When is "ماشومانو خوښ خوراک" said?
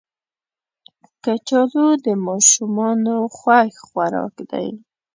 2.27-4.35